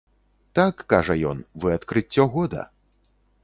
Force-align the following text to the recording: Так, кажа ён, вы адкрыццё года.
Так, 0.59 0.75
кажа 0.93 1.17
ён, 1.33 1.43
вы 1.65 1.77
адкрыццё 1.77 2.29
года. 2.37 2.61